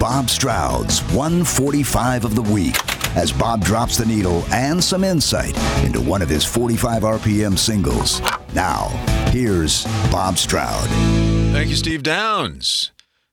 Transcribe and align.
Bob 0.00 0.30
Stroud's 0.30 1.02
145 1.12 2.24
of 2.24 2.34
the 2.34 2.40
week 2.40 2.74
as 3.18 3.30
Bob 3.30 3.62
drops 3.62 3.98
the 3.98 4.06
needle 4.06 4.42
and 4.50 4.82
some 4.82 5.04
insight 5.04 5.54
into 5.84 6.00
one 6.00 6.22
of 6.22 6.28
his 6.30 6.42
45 6.42 7.02
RPM 7.02 7.58
singles. 7.58 8.22
Now, 8.54 8.88
here's 9.30 9.84
Bob 10.10 10.38
Stroud. 10.38 10.88
Thank 11.52 11.68
you, 11.68 11.76
Steve 11.76 12.02
Downs. 12.02 12.92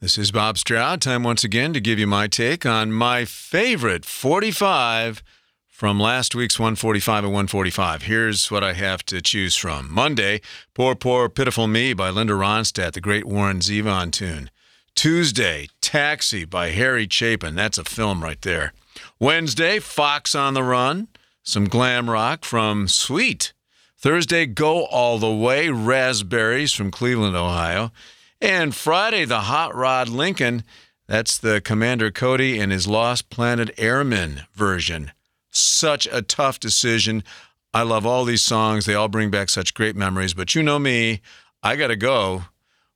This 0.00 0.18
is 0.18 0.32
Bob 0.32 0.58
Stroud. 0.58 1.00
Time 1.00 1.22
once 1.22 1.44
again 1.44 1.72
to 1.74 1.80
give 1.80 2.00
you 2.00 2.08
my 2.08 2.26
take 2.26 2.66
on 2.66 2.90
my 2.90 3.24
favorite 3.24 4.04
45 4.04 5.22
from 5.68 6.00
last 6.00 6.34
week's 6.34 6.58
145 6.58 7.22
and 7.22 7.32
145. 7.32 8.02
Here's 8.02 8.50
what 8.50 8.64
I 8.64 8.72
have 8.72 9.06
to 9.06 9.22
choose 9.22 9.54
from. 9.54 9.92
Monday, 9.92 10.40
Poor 10.74 10.96
Poor 10.96 11.28
Pitiful 11.28 11.68
Me 11.68 11.92
by 11.92 12.10
Linda 12.10 12.32
Ronstadt, 12.32 12.94
the 12.94 13.00
great 13.00 13.26
Warren 13.26 13.60
Zevon 13.60 14.10
tune. 14.10 14.50
Tuesday, 14.96 15.68
Taxi 15.88 16.44
by 16.44 16.68
Harry 16.68 17.08
Chapin. 17.10 17.54
That's 17.54 17.78
a 17.78 17.82
film 17.82 18.22
right 18.22 18.42
there. 18.42 18.74
Wednesday, 19.18 19.78
Fox 19.78 20.34
on 20.34 20.52
the 20.52 20.62
Run, 20.62 21.08
some 21.42 21.64
glam 21.64 22.10
rock 22.10 22.44
from 22.44 22.88
Sweet. 22.88 23.54
Thursday, 23.96 24.44
Go 24.44 24.84
All 24.84 25.18
the 25.18 25.32
Way, 25.32 25.70
Raspberries 25.70 26.74
from 26.74 26.90
Cleveland, 26.90 27.36
Ohio. 27.36 27.90
And 28.38 28.74
Friday, 28.74 29.24
the 29.24 29.40
Hot 29.40 29.74
Rod 29.74 30.10
Lincoln. 30.10 30.62
That's 31.06 31.38
the 31.38 31.58
Commander 31.62 32.10
Cody 32.10 32.60
and 32.60 32.70
his 32.70 32.86
Lost 32.86 33.30
Planet 33.30 33.70
Airmen 33.78 34.42
version. 34.52 35.12
Such 35.50 36.06
a 36.12 36.20
tough 36.20 36.60
decision. 36.60 37.24
I 37.72 37.80
love 37.80 38.04
all 38.04 38.26
these 38.26 38.42
songs. 38.42 38.84
They 38.84 38.94
all 38.94 39.08
bring 39.08 39.30
back 39.30 39.48
such 39.48 39.72
great 39.72 39.96
memories. 39.96 40.34
But 40.34 40.54
you 40.54 40.62
know 40.62 40.78
me, 40.78 41.22
I 41.62 41.76
got 41.76 41.86
to 41.86 41.96
go 41.96 42.44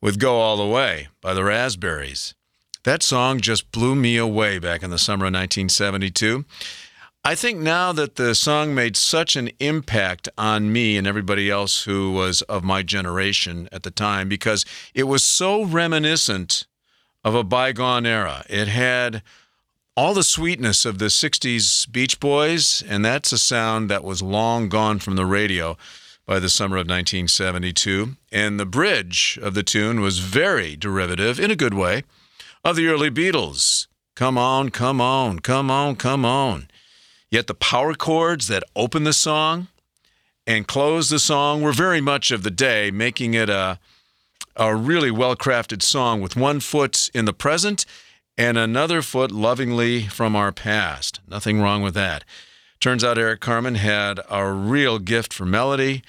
with 0.00 0.18
Go 0.18 0.36
All 0.40 0.56
the 0.56 0.64
Way 0.64 1.08
by 1.20 1.34
the 1.34 1.44
Raspberries. 1.44 2.32
That 2.88 3.02
song 3.02 3.42
just 3.42 3.70
blew 3.70 3.94
me 3.94 4.16
away 4.16 4.58
back 4.58 4.82
in 4.82 4.88
the 4.88 4.96
summer 4.96 5.26
of 5.26 5.34
1972. 5.34 6.46
I 7.22 7.34
think 7.34 7.58
now 7.58 7.92
that 7.92 8.16
the 8.16 8.34
song 8.34 8.74
made 8.74 8.96
such 8.96 9.36
an 9.36 9.50
impact 9.60 10.30
on 10.38 10.72
me 10.72 10.96
and 10.96 11.06
everybody 11.06 11.50
else 11.50 11.82
who 11.82 12.12
was 12.12 12.40
of 12.40 12.64
my 12.64 12.82
generation 12.82 13.68
at 13.72 13.82
the 13.82 13.90
time 13.90 14.26
because 14.26 14.64
it 14.94 15.02
was 15.02 15.22
so 15.22 15.64
reminiscent 15.64 16.66
of 17.22 17.34
a 17.34 17.44
bygone 17.44 18.06
era. 18.06 18.46
It 18.48 18.68
had 18.68 19.22
all 19.94 20.14
the 20.14 20.22
sweetness 20.22 20.86
of 20.86 20.98
the 20.98 21.10
60s 21.10 21.92
Beach 21.92 22.18
Boys, 22.18 22.82
and 22.88 23.04
that's 23.04 23.32
a 23.32 23.36
sound 23.36 23.90
that 23.90 24.02
was 24.02 24.22
long 24.22 24.70
gone 24.70 24.98
from 24.98 25.16
the 25.16 25.26
radio 25.26 25.76
by 26.24 26.38
the 26.38 26.48
summer 26.48 26.76
of 26.76 26.88
1972. 26.88 28.16
And 28.32 28.58
the 28.58 28.64
bridge 28.64 29.38
of 29.42 29.52
the 29.52 29.62
tune 29.62 30.00
was 30.00 30.20
very 30.20 30.74
derivative, 30.74 31.38
in 31.38 31.50
a 31.50 31.54
good 31.54 31.74
way, 31.74 32.04
of 32.64 32.76
the 32.76 32.86
early 32.88 33.10
Beatles. 33.10 33.86
Come 34.14 34.36
on, 34.36 34.70
come 34.70 35.00
on, 35.00 35.38
come 35.38 35.70
on, 35.70 35.96
come 35.96 36.24
on. 36.24 36.68
Yet 37.30 37.46
the 37.46 37.54
power 37.54 37.94
chords 37.94 38.48
that 38.48 38.64
open 38.74 39.04
the 39.04 39.12
song 39.12 39.68
and 40.46 40.66
close 40.66 41.10
the 41.10 41.18
song 41.18 41.62
were 41.62 41.72
very 41.72 42.00
much 42.00 42.30
of 42.30 42.42
the 42.42 42.50
day, 42.50 42.90
making 42.90 43.34
it 43.34 43.50
a, 43.50 43.78
a 44.56 44.74
really 44.74 45.10
well 45.10 45.36
crafted 45.36 45.82
song 45.82 46.20
with 46.20 46.36
one 46.36 46.58
foot 46.58 47.10
in 47.14 47.26
the 47.26 47.32
present 47.32 47.84
and 48.38 48.56
another 48.56 49.02
foot 49.02 49.30
lovingly 49.30 50.06
from 50.06 50.34
our 50.34 50.52
past. 50.52 51.20
Nothing 51.28 51.60
wrong 51.60 51.82
with 51.82 51.94
that. 51.94 52.24
Turns 52.80 53.02
out 53.02 53.18
Eric 53.18 53.40
Carmen 53.40 53.74
had 53.74 54.20
a 54.30 54.50
real 54.50 54.98
gift 54.98 55.34
for 55.34 55.44
melody 55.44 56.02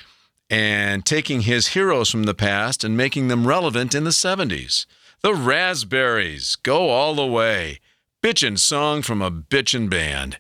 and 0.50 1.06
taking 1.06 1.42
his 1.42 1.70
heroes 1.70 2.10
from 2.10 2.24
the 2.24 2.34
past 2.34 2.84
and 2.84 2.96
making 2.96 3.28
them 3.28 3.48
relevant 3.48 3.94
in 3.94 4.04
the 4.04 4.12
70s. 4.12 4.86
The 5.22 5.34
Raspberries 5.34 6.56
go 6.56 6.90
all 6.90 7.14
the 7.14 7.26
way. 7.26 7.80
Bitchin' 8.24 8.58
song 8.58 9.02
from 9.02 9.22
a 9.22 9.30
bitchin' 9.30 9.90
band. 9.90 10.38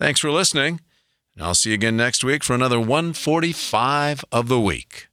Thanks 0.00 0.18
for 0.20 0.30
listening, 0.30 0.80
and 1.34 1.44
I'll 1.44 1.54
see 1.54 1.70
you 1.70 1.74
again 1.74 1.98
next 1.98 2.24
week 2.24 2.42
for 2.42 2.54
another 2.54 2.80
145 2.80 4.24
of 4.32 4.48
the 4.48 4.60
week. 4.60 5.08